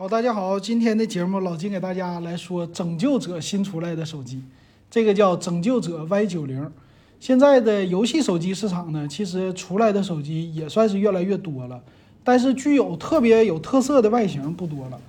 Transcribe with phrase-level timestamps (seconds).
[0.00, 4.40] 好，大家好，今天的节目老金给大家来说拯救者新出来的手机，
[4.88, 6.70] 这个叫拯救者 Y 九零。
[7.18, 11.82] 现在的游戏手机市场呢，其实出来的手机也算是越来越多了，
[12.22, 15.00] 但是具有特别有特色的外形不多了。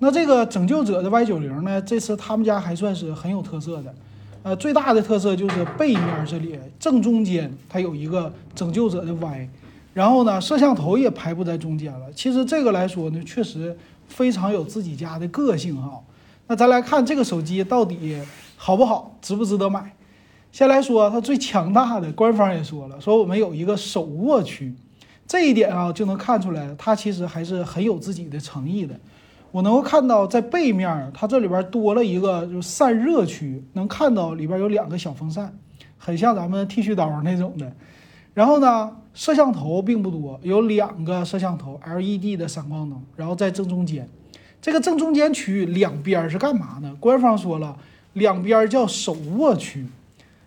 [0.00, 3.94] 那这个拯救者的 Y 九零呢，这次他们家还算是很有特色的。
[4.42, 9.48] 呃，最大的特色就是背面这里正中间它有一个拯救者的 Y，
[9.94, 12.12] 然后呢，摄像头也排布在中间了。
[12.12, 13.78] 其实这个来说呢，确实
[14.08, 16.02] 非常有自己家的个性哈。
[16.46, 18.18] 那咱来看这个手机到底
[18.56, 19.94] 好不好，值不值得买？
[20.50, 24.74] 先来说它最强大的，官方也说了，说我们有一个手握区，
[25.26, 28.94] 这一点啊就能看出来，它其实还是很有自己的诚意的。
[29.50, 35.56] 我能够看到在背面，它这里边多了一个就是散热区，能看到里边有两个小风扇，
[35.96, 37.72] 很像咱们剃须刀那种的。
[38.34, 44.08] 然后呢，摄像头并不多，有两个摄像头，LED 的闪光灯，然后在正中间。
[44.60, 46.96] 这个正中间区域两边是干嘛呢？
[46.98, 47.76] 官方说了，
[48.14, 49.84] 两边叫手握区。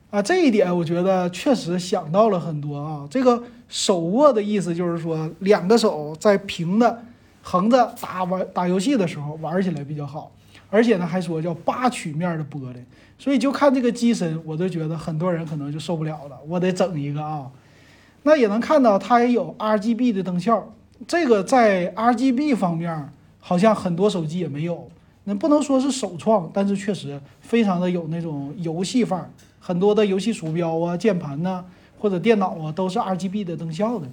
[0.10, 3.06] 啊，这一点我觉得确实想到了很多啊。
[3.12, 7.04] 这个手握的意思就是说，两个手在平的、
[7.44, 10.32] 横着打玩打游戏的时候玩起来比较好。
[10.72, 12.78] 而且呢，还说叫八曲面的玻璃，
[13.20, 16.40] 所以就看这个机身，我都觉得很多人可能就受不了了。
[16.48, 17.46] 我得整一个啊。
[18.26, 20.74] 那也能看到它也有 RGB 的灯效，
[21.08, 23.08] 这个在 RGB 方面
[23.40, 24.90] 好像很多手机也没有。
[25.26, 29.30] 那不能说是首创，但是确实非常的有那种游戏范儿。
[29.60, 31.64] 很多的游戏鼠标啊、键盘呐，
[32.00, 34.08] 或者电脑啊，都是 RGB 的灯效的。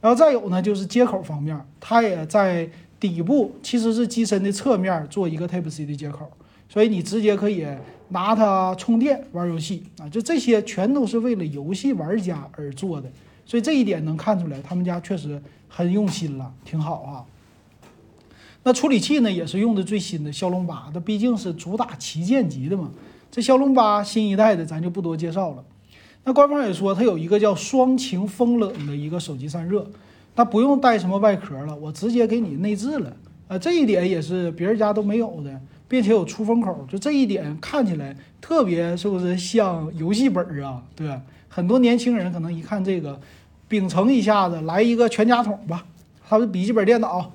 [0.00, 2.68] 然后再有呢，就是接口方面，它也在
[2.98, 6.28] 底部，其实是机身的侧面做一个 Type C 的接口，
[6.68, 7.64] 所以你直接可以
[8.08, 10.08] 拿它充电玩游戏啊。
[10.08, 13.08] 就这些全都是为了游戏玩家而做的，
[13.46, 17.24] 所以这一点能看出来，他们家确实很用心了，挺好啊。
[18.62, 22.90] 那处理器呢，也是用的最新的骁龙八，它毕竟是主打旗舰级的嘛。
[23.30, 25.64] 这骁龙八新一代的，咱就不多介绍了。
[26.24, 29.86] 那官方也说，它有一个叫双擎风冷的一个手机散热，
[30.34, 33.14] 它不用带什么外壳了，我直接给你内置了。
[33.48, 40.82] 啊，这一点也是别人家都没有的，并且有出风口，就这一点看起来特别是不是像游戏本儿啊？
[40.96, 41.20] 对吧？
[41.50, 43.20] 很多年轻人可能一看这个，
[43.74, 45.84] 秉承一下子来一个全家桶吧，
[46.28, 47.28] 它的笔记本电脑，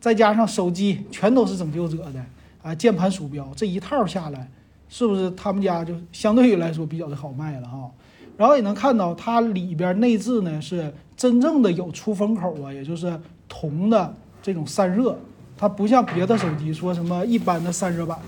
[0.00, 2.24] 再加上手机，全都是拯救者的
[2.62, 4.48] 啊，键盘鼠标这一套下来。
[4.88, 7.90] 是不是他们家就相对于来说比较的好卖了哈？
[8.38, 15.14] 然后也能看到它里边内置呢是真正的有出风口啊，也就是铜的这种散热，
[15.58, 18.18] 它不像别的手机说什么一般的散热板，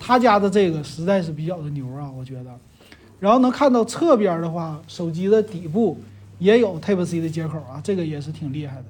[0.00, 2.50] 他家的这个实在是比较的牛啊，我觉得。
[3.18, 5.98] 然后能看到侧边的话，手机的底部
[6.40, 8.84] 也有 Type C 的接口啊，这个也是挺厉害的。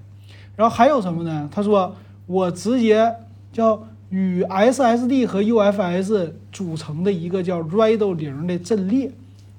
[0.57, 1.47] 然后还有什么呢？
[1.53, 1.95] 他说
[2.27, 3.15] 我直接
[3.53, 3.87] 叫。
[4.11, 9.09] 与 SSD 和 UFS 组成的一个叫 Rado 零的阵列，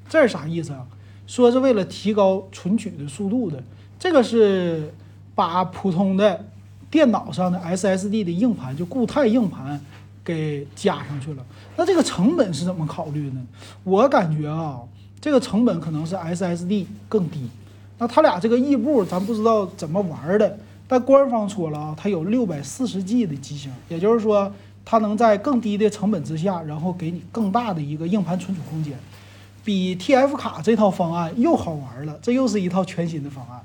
[0.10, 0.86] 这是啥意思啊？
[1.26, 3.64] 说是为了提高存取的速度的。
[3.98, 4.94] 这个是
[5.34, 6.48] 把普通的
[6.90, 9.80] 电脑上的 SSD 的硬盘，就固态硬盘
[10.22, 11.46] 给加上去了。
[11.78, 13.42] 那这个成本是怎么考虑呢？
[13.86, 14.82] 我感觉啊，
[15.22, 17.50] 这个成本可能是 SSD 更低。
[18.02, 20.58] 那他俩这个异步，咱不知道怎么玩的。
[20.88, 24.52] 但官方说了啊，它有六百四十 G 的机型，也就是说，
[24.84, 28.98] 它能在更低的成本之下，然后给你更大的一个硬盘存储空间，
[29.64, 32.18] 比 TF 卡这套方案又好玩了。
[32.24, 33.62] 这又是一套全新的方案。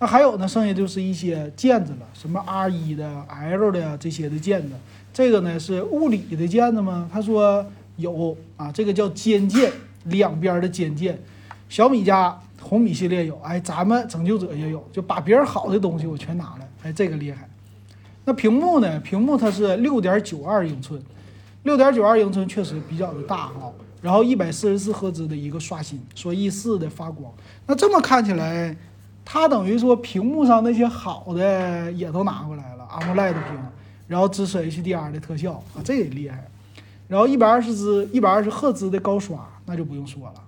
[0.00, 4.74] 那还有呢，剩下就是一些键子了，什么 R 一的、L 的这些的键子。
[5.14, 7.08] 这个呢是物理的键子吗？
[7.10, 7.64] 他说
[7.96, 9.72] 有啊，这个叫尖键，
[10.04, 11.18] 两边的尖键。
[11.70, 12.38] 小米家。
[12.68, 17.48] 红米系列有，哎，咱们拯救者也有，就把别人好的东西我全拿来，哎，这个厉害。
[18.24, 18.98] 那屏幕呢？
[18.98, 21.00] 屏幕它是六点九二英寸，
[21.62, 23.72] 六点九二英寸确实比较的大哈。
[24.02, 27.32] 然后一百四十四赫兹的一个刷新，说一四的发光。
[27.68, 28.76] 那这么看起来，
[29.24, 33.58] 它等于说屏幕上那些好的也都拿过来了，AMOLED 屏，
[34.08, 36.48] 然后支持 HDR 的特效啊，这也厉害。
[37.06, 40.42] 然后一百二十兹、一百二十赫兹的高刷，那就不用说了。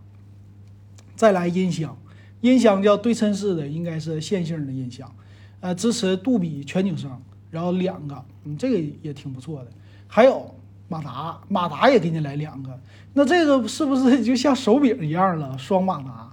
[1.15, 1.97] 再来音响。
[2.41, 5.13] 音箱叫对称式的，应该是线性的音箱，
[5.61, 7.11] 呃，支持杜比全景声，
[7.51, 9.71] 然后两个，嗯，这个也挺不错的。
[10.07, 10.55] 还有
[10.89, 12.79] 马达，马达也给你来两个，
[13.13, 15.59] 那这个是不是就像手柄一样了？
[15.59, 16.33] 双马达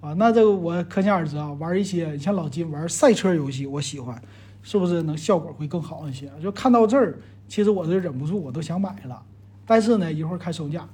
[0.00, 4.20] 啊，那这个我可想而知啊，玩一些你像老金玩赛车游戏，我喜欢，
[4.62, 6.28] 是不是能效果会更好一些？
[6.42, 7.16] 就看到这儿，
[7.48, 9.22] 其实我都忍不住，我都想买了，
[9.64, 10.86] 但是呢，一会儿看售价。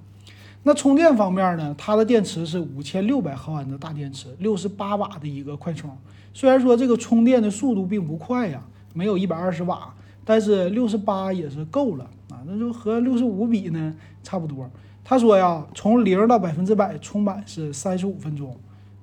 [0.62, 1.74] 那充电方面呢？
[1.78, 5.90] 它的电池是五千六百毫安的大电池，六十八瓦的一个快充。
[6.34, 8.62] 虽然说这个充电的速度并不快呀，
[8.92, 14.68] 没有一百二十瓦，但是六十八也是够了啊，那就和六十五比呢差不多。
[15.02, 18.54] 他说呀，从零到百分之百充满是三十五分钟，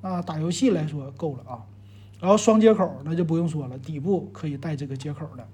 [0.01, 1.57] 那打游戏来说够了啊。
[2.19, 5.47] 然后双接口那就不用说了，底部可以带这个接口的。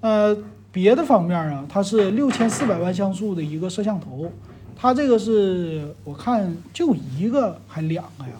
[0.00, 0.36] 呃，
[0.72, 4.30] 别的方面啊，它是六千四百万像素的一个摄像头，
[4.76, 8.32] 它这个是我看就一个还两个呀？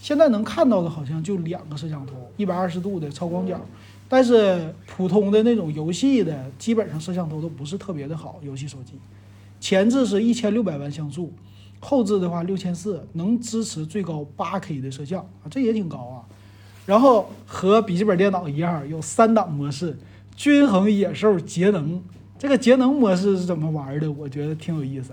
[0.00, 3.60] 现在能看到的好像就两个摄像头，一百二十度的超广角。
[4.08, 8.40] 但是普通的那种游戏的，基本上摄像头都不是特别的好。
[8.42, 8.94] 游戏手机
[9.60, 11.30] 前置是一千六百万像素，
[11.78, 16.24] 后置的话六千四，能支持最高八 K 的摄像啊，这也挺高啊。
[16.86, 19.94] 然后和笔记本电脑一样，有三档模式：
[20.34, 22.02] 均衡、野兽、节能。
[22.38, 24.10] 这个节能模式是怎么玩的？
[24.10, 25.12] 我觉得挺有意思。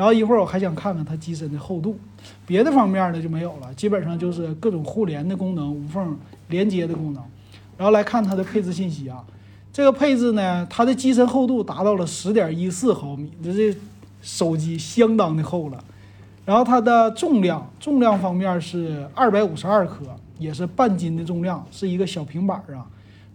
[0.00, 1.94] 然后一会儿我还想看看它机身的厚度，
[2.46, 6.16] 别的方面呢就没有了，基本上就是各种互联的功能、无缝
[6.48, 7.22] 连接的功能。
[7.76, 9.22] 然后来看它的配置信息啊，
[9.70, 13.78] 这个配置呢，它的机身厚度达到了十点一四毫米，这这
[14.22, 15.84] 手机相当的厚了。
[16.46, 20.06] 然后它的重量，重量方面是二百五十二克，
[20.38, 22.86] 也是半斤的重量，是一个小平板啊。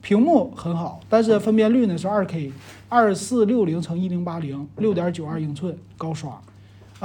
[0.01, 2.51] 屏幕很好，但是分辨率呢是二 K，
[2.89, 6.41] 二四六零乘一零八零，六点九二英寸高刷。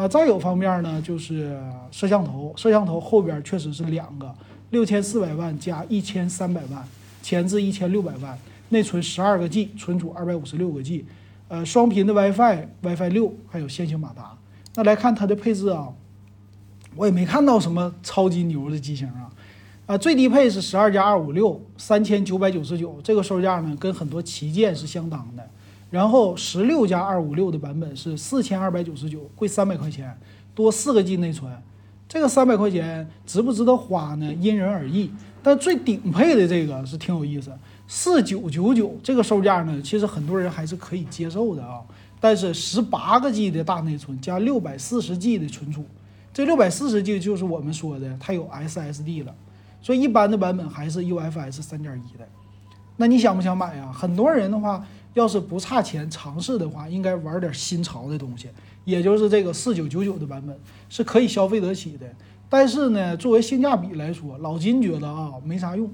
[0.00, 1.60] 啊，再有方面呢，就是
[1.90, 4.34] 摄像头，摄像头后边确实是两个，
[4.70, 6.82] 六千四百万加一千三百万。
[7.22, 8.38] 前置一千六百万，
[8.70, 11.04] 内存十二个 G，存储二百五十六个 G，
[11.48, 14.32] 呃，双频的 WiFi，WiFi 六，还有线性马达。
[14.74, 15.88] 那来看它的配置啊，
[16.96, 19.28] 我也没看到什么超级牛的机型啊，
[19.84, 25.46] 啊，最低配是十二加二五六，三千九百九十九，这个售价呢跟很多旗舰是相当的。
[25.90, 30.16] 然后十六加二五六的版本是四千二百九十九，贵三百块钱，
[30.54, 31.52] 多四个 G 内存。
[32.08, 34.32] 这个三百块钱值不值得花呢？
[34.34, 35.10] 因人而异。
[35.42, 37.50] 但最顶配的这个是挺有意思，
[37.88, 41.80] 四九九九这个售价呢，其实很多人还是可以接受的啊。
[42.20, 45.84] 但是十八个 G 的大内存加六百四十 G 的存储，
[46.34, 49.34] 这六百四十 G 就是我们说的它有 SSD 了，
[49.80, 52.28] 所以一般的版本还是 UFS 三点一的。
[52.96, 53.90] 那你想不想买呀？
[53.90, 54.84] 很多人的话，
[55.14, 58.48] 要是不差钱尝试的话，应该玩点新潮的东西，
[58.84, 60.56] 也就是这个四九九九的版本
[60.88, 62.06] 是可以消费得起的。
[62.48, 65.90] 但是呢，作为性价比来说，老金觉得啊没啥用。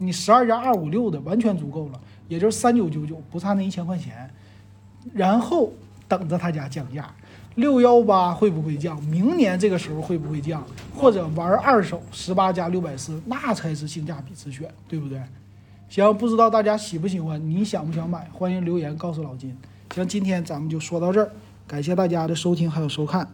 [0.00, 4.30] 你十二加二五六的完全足够了，也就是三九九九，不差那一千块钱。
[5.12, 5.72] 然后
[6.06, 7.12] 等着他家降价，
[7.56, 9.02] 六幺八会不会降？
[9.04, 10.64] 明年这个时候会不会降？
[10.94, 15.20] 或者玩二手十八加六百四，那才是性价比之选，对不对？
[15.88, 17.40] 行，不知道大家喜不喜欢？
[17.48, 18.28] 你想不想买？
[18.30, 19.56] 欢迎留言告诉老金。
[19.94, 21.32] 行，今天咱们就说到这儿，
[21.66, 23.26] 感谢大家的收听还有收看。